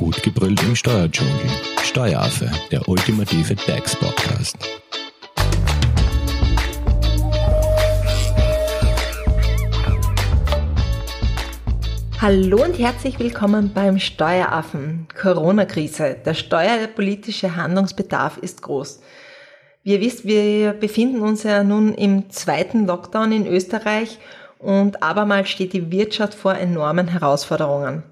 [0.00, 1.34] Gut gebrüllt im Steuerdschungel.
[1.82, 4.56] Steueraffe, der ultimative DAX-Podcast.
[12.18, 15.06] Hallo und herzlich willkommen beim Steueraffen.
[15.20, 16.16] Corona-Krise.
[16.24, 19.02] Der steuerpolitische Handlungsbedarf ist groß.
[19.82, 24.18] Wie ihr wisst, wir befinden uns ja nun im zweiten Lockdown in Österreich
[24.58, 28.02] und abermals steht die Wirtschaft vor enormen Herausforderungen.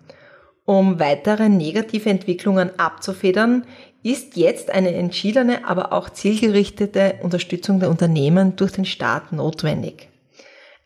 [0.68, 3.64] Um weitere negative Entwicklungen abzufedern,
[4.02, 10.10] ist jetzt eine entschiedene, aber auch zielgerichtete Unterstützung der Unternehmen durch den Staat notwendig.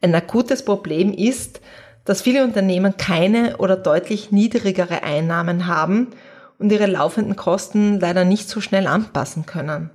[0.00, 1.60] Ein akutes Problem ist,
[2.04, 6.10] dass viele Unternehmen keine oder deutlich niedrigere Einnahmen haben
[6.60, 9.90] und ihre laufenden Kosten leider nicht so schnell anpassen können.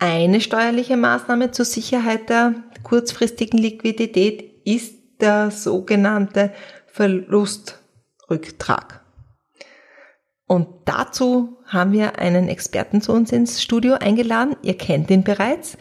[0.00, 6.52] Eine steuerliche Maßnahme zur Sicherheit der kurzfristigen Liquidität ist der sogenannte
[8.28, 9.00] Verlustrücktrag.
[10.46, 14.56] Und dazu haben wir einen Experten zu uns ins Studio eingeladen.
[14.62, 15.76] Ihr kennt ihn bereits.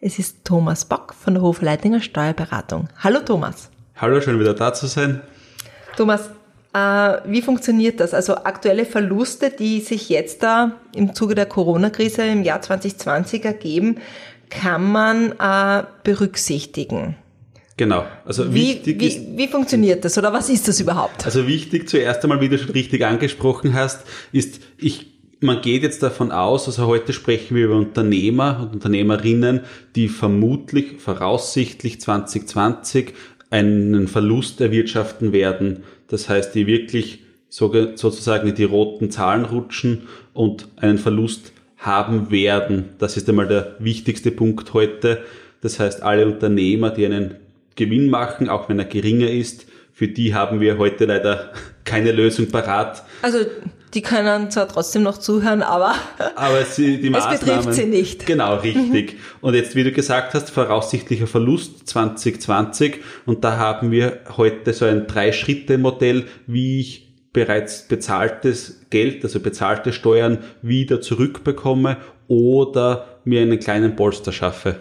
[0.00, 2.88] Es ist Thomas Bock von der Hofleitinger Steuerberatung.
[2.98, 3.70] Hallo Thomas.
[3.96, 5.22] Hallo, schön wieder da zu sein.
[5.96, 6.30] Thomas,
[6.74, 8.12] äh, wie funktioniert das?
[8.12, 13.98] Also aktuelle Verluste, die sich jetzt da im Zuge der Corona-Krise im Jahr 2020 ergeben,
[14.50, 17.16] kann man äh, berücksichtigen.
[17.80, 18.04] Genau.
[18.26, 21.24] Also wie, wie, ist, wie funktioniert das oder was ist das überhaupt?
[21.24, 25.06] Also wichtig zuerst einmal, wie du schon richtig angesprochen hast, ist, ich
[25.40, 29.60] man geht jetzt davon aus, also heute sprechen wir über Unternehmer und Unternehmerinnen,
[29.96, 33.14] die vermutlich, voraussichtlich 2020
[33.48, 35.84] einen Verlust erwirtschaften werden.
[36.08, 40.02] Das heißt, die wirklich sozusagen in die roten Zahlen rutschen
[40.34, 42.90] und einen Verlust haben werden.
[42.98, 45.22] Das ist einmal der wichtigste Punkt heute.
[45.62, 47.36] Das heißt, alle Unternehmer, die einen
[47.76, 51.52] Gewinn machen, auch wenn er geringer ist, für die haben wir heute leider
[51.84, 53.02] keine Lösung parat.
[53.22, 53.40] Also
[53.92, 55.94] die können zwar trotzdem noch zuhören, aber,
[56.36, 58.24] aber sie, die Maßnahmen, es betrifft sie nicht.
[58.24, 59.14] Genau, richtig.
[59.14, 59.18] Mhm.
[59.40, 63.00] Und jetzt, wie du gesagt hast, voraussichtlicher Verlust 2020.
[63.26, 69.92] Und da haben wir heute so ein Drei-Schritte-Modell, wie ich bereits bezahltes Geld, also bezahlte
[69.92, 71.96] Steuern wieder zurückbekomme
[72.28, 74.76] oder mir einen kleinen Polster schaffe.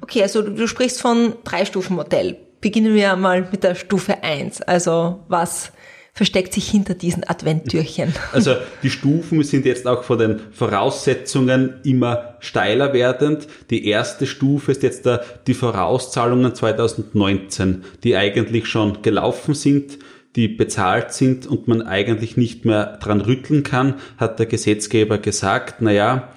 [0.00, 2.36] Okay, also du, du sprichst von Drei-Stufen-Modell.
[2.60, 4.62] Beginnen wir mal mit der Stufe 1.
[4.62, 5.72] Also was
[6.12, 8.12] versteckt sich hinter diesen Adventtürchen?
[8.32, 13.46] Also die Stufen sind jetzt auch von den Voraussetzungen immer steiler werdend.
[13.70, 15.08] Die erste Stufe ist jetzt
[15.46, 19.98] die Vorauszahlungen 2019, die eigentlich schon gelaufen sind
[20.36, 25.82] die bezahlt sind und man eigentlich nicht mehr dran rütteln kann, hat der Gesetzgeber gesagt,
[25.82, 26.28] naja,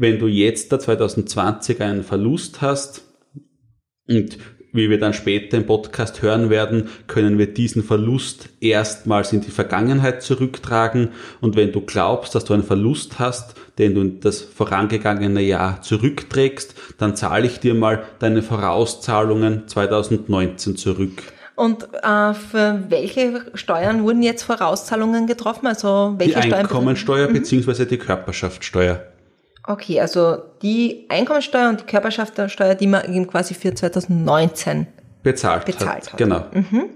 [0.00, 3.02] wenn du jetzt da 2020 einen Verlust hast
[4.08, 4.38] und
[4.72, 9.50] wie wir dann später im Podcast hören werden, können wir diesen Verlust erstmals in die
[9.50, 11.10] Vergangenheit zurücktragen.
[11.40, 15.82] Und wenn du glaubst, dass du einen Verlust hast, den du in das vorangegangene Jahr
[15.82, 21.24] zurückträgst, dann zahle ich dir mal deine Vorauszahlungen 2019 zurück.
[21.56, 25.66] Und äh, für welche Steuern wurden jetzt Vorauszahlungen getroffen?
[25.66, 27.34] Also welche die Einkommensteuer mhm.
[27.34, 27.84] bzw.
[27.84, 29.02] die Körperschaftssteuer.
[29.66, 34.86] Okay, also die Einkommensteuer und die Körperschaftssteuer, die man eben quasi für 2019
[35.22, 36.12] bezahlt, bezahlt hat.
[36.12, 36.16] hat.
[36.16, 36.44] Genau.
[36.52, 36.90] Mhm.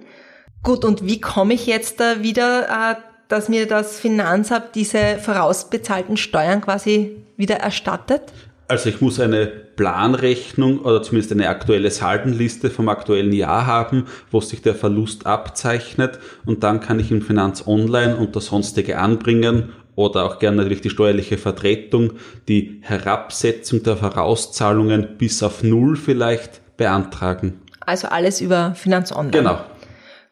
[0.62, 2.94] Gut, und wie komme ich jetzt da wieder, äh,
[3.28, 8.32] dass mir das Finanzamt diese vorausbezahlten Steuern quasi wieder erstattet?
[8.66, 14.40] Also ich muss eine Planrechnung oder zumindest eine aktuelle Saldenliste vom aktuellen Jahr haben, wo
[14.40, 20.24] sich der Verlust abzeichnet und dann kann ich im Finanz Online unter sonstige anbringen oder
[20.24, 22.14] auch gerne natürlich die steuerliche Vertretung,
[22.48, 27.60] die Herabsetzung der Vorauszahlungen bis auf Null vielleicht beantragen.
[27.80, 29.30] Also alles über Finanz Online.
[29.30, 29.58] Genau.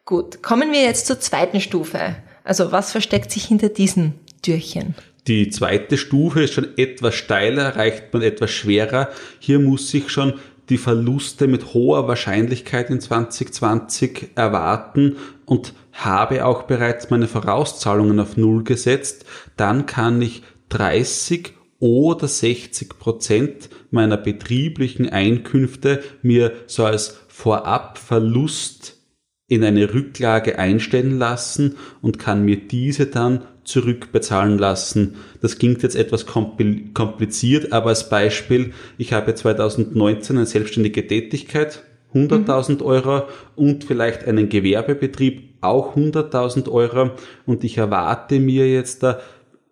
[0.05, 2.17] Gut, kommen wir jetzt zur zweiten Stufe.
[2.45, 4.95] Also was versteckt sich hinter diesen Türchen?
[5.29, 9.09] Die zweite Stufe ist schon etwas steiler, erreicht man etwas schwerer.
[9.39, 10.35] Hier muss ich schon
[10.73, 18.39] die Verluste mit hoher Wahrscheinlichkeit in 2020 erwarten und habe auch bereits meine Vorauszahlungen auf
[18.39, 19.27] Null gesetzt,
[19.59, 28.97] dann kann ich 30 oder 60 Prozent meiner betrieblichen Einkünfte mir so als Vorabverlust
[29.49, 35.17] in eine Rücklage einstellen lassen und kann mir diese dann zurückbezahlen lassen.
[35.41, 41.83] Das klingt jetzt etwas kompliziert, aber als Beispiel, ich habe 2019 eine selbstständige Tätigkeit,
[42.15, 42.83] 100.000 mhm.
[42.83, 43.23] Euro
[43.57, 47.11] und vielleicht einen Gewerbebetrieb auch 100.000 Euro
[47.47, 49.21] und ich erwarte mir jetzt da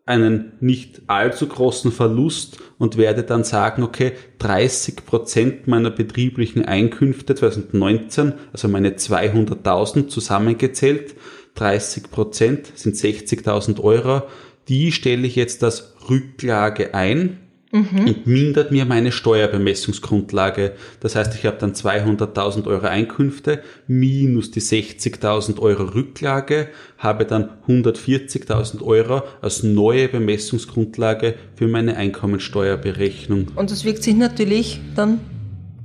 [0.06, 7.34] einen nicht allzu großen Verlust und werde dann sagen, okay, 30 Prozent meiner betrieblichen Einkünfte
[7.36, 11.14] 2019, also meine 200.000 zusammengezählt,
[11.54, 14.22] 30 Prozent sind 60.000 Euro,
[14.68, 17.38] die stelle ich jetzt als Rücklage ein
[17.72, 20.72] und mindert mir meine Steuerbemessungsgrundlage.
[20.98, 26.68] Das heißt, ich habe dann 200.000 Euro Einkünfte minus die 60.000 Euro Rücklage,
[26.98, 33.48] habe dann 140.000 Euro als neue Bemessungsgrundlage für meine Einkommensteuerberechnung.
[33.54, 35.20] Und das wirkt sich natürlich dann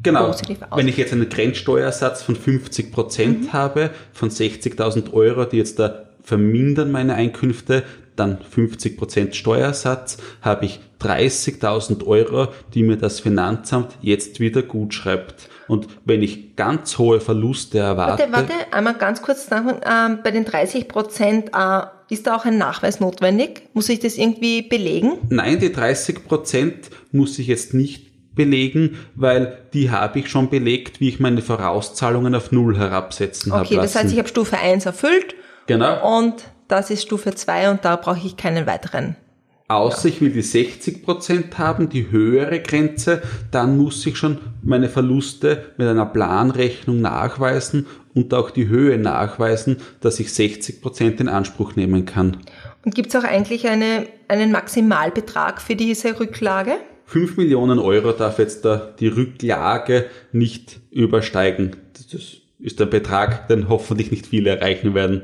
[0.05, 0.27] Genau.
[0.27, 0.77] positiv aus.
[0.77, 6.05] Wenn ich jetzt einen Grenzsteuersatz von 50 Prozent habe, von 60.000 Euro, die jetzt da
[6.23, 7.83] vermindern meine Einkünfte,
[8.15, 14.93] dann 50 Prozent Steuersatz, habe ich 30.000 Euro, die mir das Finanzamt jetzt wieder gut
[14.93, 15.49] schreibt.
[15.67, 20.31] Und wenn ich ganz hohe Verluste erwarte, Warte, warte, einmal ganz kurz nach, ähm, bei
[20.31, 23.63] den 30 Prozent äh, ist da auch ein Nachweis notwendig?
[23.73, 25.13] Muss ich das irgendwie belegen?
[25.29, 30.99] nein, die 30 Prozent muss ich jetzt nicht belegen, weil die habe ich schon belegt,
[30.99, 34.85] wie ich meine Vorauszahlungen auf Null herabsetzen habe Okay, das heißt, ich habe Stufe 1
[34.85, 35.35] erfüllt
[35.67, 36.19] genau.
[36.19, 36.35] und
[36.67, 39.15] das ist Stufe 2 und da brauche ich keinen weiteren.
[39.67, 45.73] Außer ich will die 60% haben, die höhere Grenze, dann muss ich schon meine Verluste
[45.77, 52.05] mit einer Planrechnung nachweisen und auch die Höhe nachweisen, dass ich 60% in Anspruch nehmen
[52.05, 52.37] kann.
[52.85, 56.73] Und gibt es auch eigentlich eine, einen Maximalbetrag für diese Rücklage?
[57.05, 61.75] 5 Millionen Euro darf jetzt da die Rücklage nicht übersteigen.
[61.93, 62.21] Das
[62.59, 65.23] ist der Betrag, den hoffentlich nicht viele erreichen werden.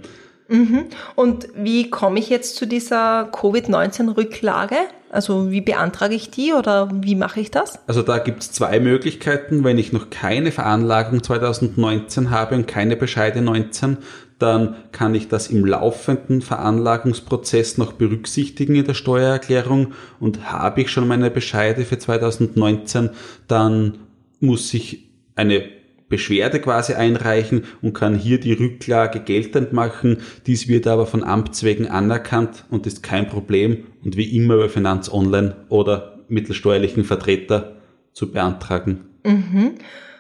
[1.16, 4.76] Und wie komme ich jetzt zu dieser Covid-19-Rücklage?
[5.10, 7.80] Also wie beantrage ich die oder wie mache ich das?
[7.88, 9.64] Also da gibt's zwei Möglichkeiten.
[9.64, 13.98] Wenn ich noch keine Veranlagung 2019 habe und keine Bescheide 19,
[14.42, 20.90] dann kann ich das im laufenden Veranlagungsprozess noch berücksichtigen in der Steuererklärung und habe ich
[20.90, 23.12] schon meine Bescheide für 2019,
[23.48, 24.00] dann
[24.40, 25.64] muss ich eine
[26.10, 30.18] Beschwerde quasi einreichen und kann hier die Rücklage geltend machen.
[30.46, 35.12] Dies wird aber von Amtswegen anerkannt und ist kein Problem und wie immer bei Finanz
[35.12, 37.78] Online oder mittelsteuerlichen Vertreter
[38.14, 39.06] zu beantragen.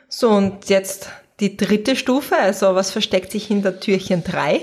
[0.07, 1.09] So, und jetzt
[1.41, 4.61] die dritte Stufe, also was versteckt sich hinter Türchen 3?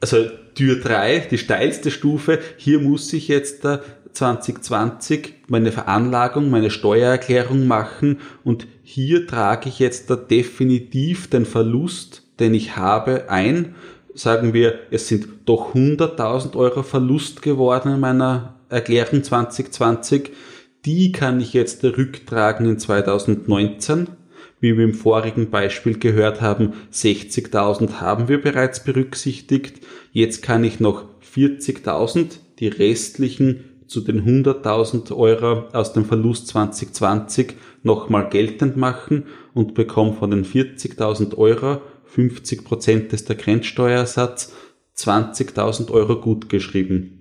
[0.00, 3.80] Also Tür 3, die steilste Stufe, hier muss ich jetzt da
[4.12, 12.22] 2020 meine Veranlagung, meine Steuererklärung machen und hier trage ich jetzt da definitiv den Verlust,
[12.38, 13.74] den ich habe, ein.
[14.14, 20.30] Sagen wir, es sind doch 100.000 Euro Verlust geworden in meiner Erklärung 2020.
[20.84, 24.08] Die kann ich jetzt rücktragen in 2019
[24.62, 29.84] wie wir im vorigen Beispiel gehört haben, 60.000 haben wir bereits berücksichtigt.
[30.12, 31.04] Jetzt kann ich noch
[31.34, 39.74] 40.000, die restlichen zu den 100.000 Euro aus dem Verlust 2020 nochmal geltend machen und
[39.74, 44.52] bekomme von den 40.000 Euro 50 Prozent ist der Grenzsteuersatz
[44.96, 47.18] 20.000 Euro gut geschrieben.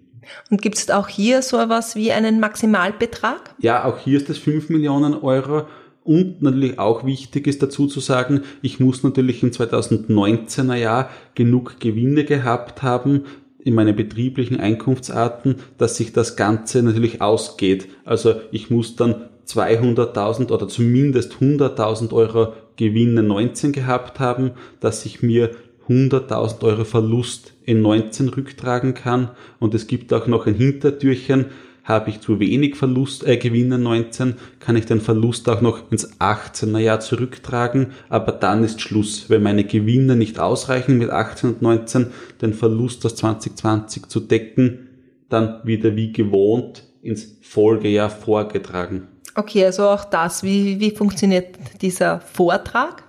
[0.49, 3.55] Und gibt es auch hier so etwas wie einen Maximalbetrag?
[3.59, 5.65] Ja, auch hier ist es 5 Millionen Euro.
[6.03, 11.79] Und natürlich auch wichtig ist dazu zu sagen, ich muss natürlich im 2019er Jahr genug
[11.79, 13.25] Gewinne gehabt haben
[13.63, 17.87] in meinen betrieblichen Einkunftsarten, dass sich das Ganze natürlich ausgeht.
[18.05, 25.21] Also ich muss dann 200.000 oder zumindest 100.000 Euro Gewinne 19 gehabt haben, dass ich
[25.21, 25.51] mir
[25.87, 29.31] 100.000 Euro Verlust in 19 rücktragen kann.
[29.59, 31.45] Und es gibt auch noch ein Hintertürchen,
[31.83, 36.19] habe ich zu wenig Verlust, äh, Gewinne 19, kann ich den Verlust auch noch ins
[36.19, 39.29] 18er Jahr zurücktragen, aber dann ist Schluss.
[39.29, 42.07] Wenn meine Gewinne nicht ausreichen mit 18 und 19,
[42.41, 44.89] den Verlust aus 2020 zu decken,
[45.29, 49.07] dann wieder wie gewohnt ins Folgejahr vorgetragen.
[49.35, 53.03] Okay, also auch das, wie, wie funktioniert dieser Vortrag?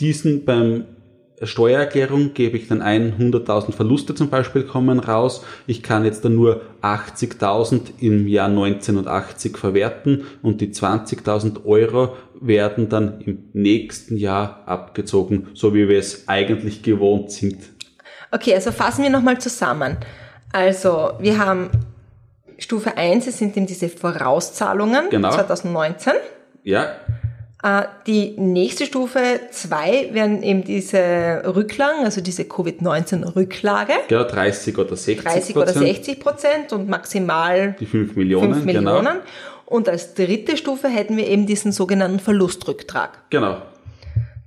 [0.00, 0.84] Diesen beim
[1.42, 5.42] Steuererklärung gebe ich dann ein, 100.000 Verluste zum Beispiel kommen raus.
[5.66, 12.88] Ich kann jetzt dann nur 80.000 im Jahr 1980 verwerten und die 20.000 Euro werden
[12.90, 17.58] dann im nächsten Jahr abgezogen, so wie wir es eigentlich gewohnt sind.
[18.30, 19.96] Okay, also fassen wir nochmal zusammen.
[20.52, 21.70] Also, wir haben
[22.58, 25.30] Stufe 1, es sind eben diese Vorauszahlungen Genau.
[25.30, 26.12] 2019.
[26.62, 26.90] Ja,
[28.06, 33.92] Die nächste Stufe 2 wären eben diese Rücklagen, also diese Covid-19-Rücklage.
[34.08, 39.04] genau 30 oder 60 30 oder 60 Prozent und maximal Die 5 Millionen, 5 Millionen.
[39.04, 39.20] genau.
[39.66, 43.60] Und als dritte Stufe hätten wir eben diesen sogenannten Verlustrücktrag, Genau.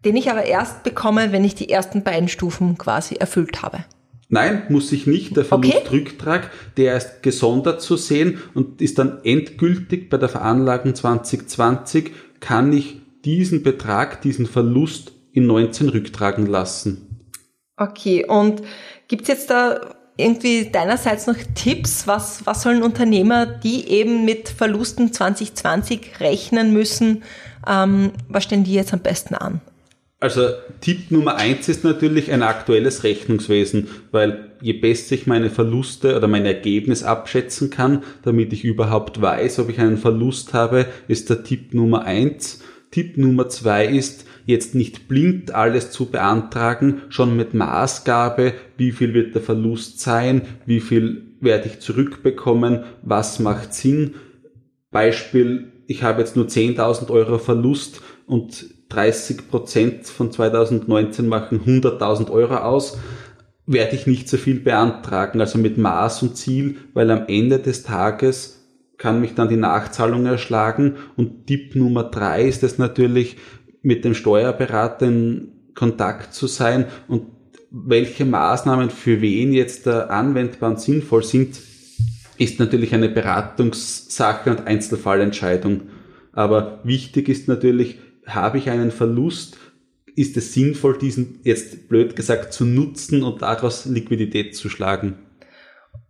[0.03, 3.85] den ich aber erst bekomme, wenn ich die ersten beiden Stufen quasi erfüllt habe.
[4.29, 5.37] Nein, muss ich nicht.
[5.37, 5.69] Der Okay.
[5.71, 12.73] Verlustrücktrag, der ist gesondert zu sehen und ist dann endgültig bei der Veranlagung 2020, kann
[12.73, 17.25] ich diesen Betrag, diesen Verlust in 19 rücktragen lassen.
[17.77, 18.61] Okay, und
[19.07, 19.81] gibt's jetzt da
[20.17, 22.07] irgendwie deinerseits noch Tipps?
[22.07, 27.23] Was, was sollen Unternehmer, die eben mit Verlusten 2020 rechnen müssen,
[27.67, 29.61] ähm, was stellen die jetzt am besten an?
[30.19, 36.15] Also Tipp Nummer eins ist natürlich ein aktuelles Rechnungswesen, weil je besser ich meine Verluste
[36.15, 41.29] oder mein Ergebnis abschätzen kann, damit ich überhaupt weiß, ob ich einen Verlust habe, ist
[41.29, 42.61] der Tipp Nummer eins.
[42.93, 49.15] Tipp Nummer zwei ist, jetzt nicht blind alles zu beantragen, schon mit Maßgabe, wie viel
[49.15, 54.13] wird der Verlust sein, wie viel werde ich zurückbekommen, was macht Sinn.
[54.91, 62.29] Beispiel, ich habe jetzt nur 10.000 Euro Verlust und 30 Prozent von 2019 machen 100.000
[62.29, 62.99] Euro aus,
[63.65, 67.81] werde ich nicht so viel beantragen, also mit Maß und Ziel, weil am Ende des
[67.81, 68.62] Tages
[69.03, 70.95] kann mich dann die Nachzahlung erschlagen.
[71.17, 73.35] Und Tipp Nummer drei ist es natürlich,
[73.81, 77.23] mit dem Steuerberater in Kontakt zu sein und
[77.69, 81.59] welche Maßnahmen für wen jetzt anwendbar und sinnvoll sind,
[82.37, 85.81] ist natürlich eine Beratungssache und Einzelfallentscheidung.
[86.31, 89.57] Aber wichtig ist natürlich, habe ich einen Verlust,
[90.15, 95.15] ist es sinnvoll, diesen jetzt blöd gesagt zu nutzen und daraus Liquidität zu schlagen?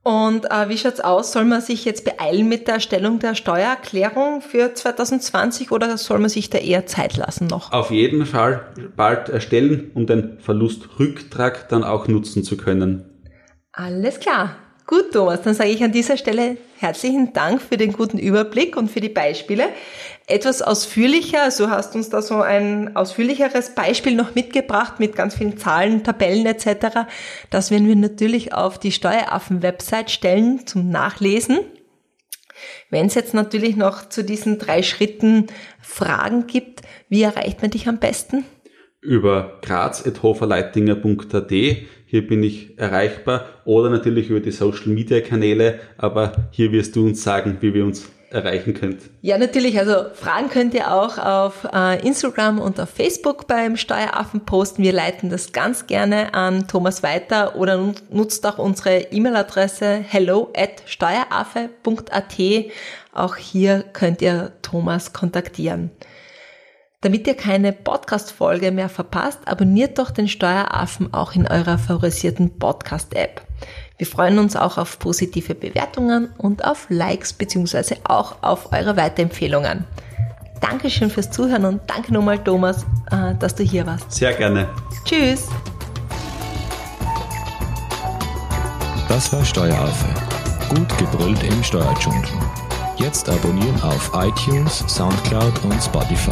[0.03, 1.31] Und äh, wie schaut's aus?
[1.31, 6.29] Soll man sich jetzt beeilen mit der Erstellung der Steuererklärung für 2020 oder soll man
[6.29, 7.71] sich da eher Zeit lassen noch?
[7.71, 8.65] Auf jeden Fall
[8.97, 13.05] bald erstellen, um den Verlustrücktrag dann auch nutzen zu können.
[13.71, 14.57] Alles klar.
[14.85, 18.91] Gut, Thomas, dann sage ich an dieser Stelle herzlichen Dank für den guten Überblick und
[18.91, 19.69] für die Beispiele.
[20.27, 25.57] Etwas ausführlicher, also hast uns da so ein ausführlicheres Beispiel noch mitgebracht mit ganz vielen
[25.57, 27.07] Zahlen, Tabellen etc.
[27.49, 31.59] Das werden wir natürlich auf die Steueraffen-Website stellen zum Nachlesen.
[32.89, 35.47] Wenn es jetzt natürlich noch zu diesen drei Schritten
[35.81, 38.43] Fragen gibt, wie erreicht man dich am besten?
[38.99, 41.51] Über graz.hoferleitinger.at
[42.13, 47.07] hier bin ich erreichbar oder natürlich über die Social Media Kanäle, aber hier wirst du
[47.07, 48.99] uns sagen, wie wir uns erreichen könnt.
[49.23, 49.79] Ja, natürlich.
[49.79, 54.83] Also Fragen könnt ihr auch auf äh, Instagram und auf Facebook beim Steueraffen posten.
[54.83, 60.83] Wir leiten das ganz gerne an Thomas weiter oder nutzt auch unsere E-Mail-Adresse hello at
[60.85, 62.39] steueraffe.at.
[63.11, 65.89] Auch hier könnt ihr Thomas kontaktieren.
[67.03, 73.41] Damit ihr keine Podcast-Folge mehr verpasst, abonniert doch den Steueraffen auch in eurer favorisierten Podcast-App.
[73.97, 77.97] Wir freuen uns auch auf positive Bewertungen und auf Likes bzw.
[78.05, 79.83] auch auf eure Weiterempfehlungen.
[80.61, 84.09] Dankeschön fürs Zuhören und danke nochmal Thomas, äh, dass du hier warst.
[84.09, 84.69] Sehr gerne.
[85.03, 85.49] Tschüss.
[89.09, 90.07] Das war Steueraffe.
[90.69, 92.23] Gut gebrüllt im Steuerdschungel.
[92.95, 96.31] Jetzt abonnieren auf iTunes, Soundcloud und Spotify.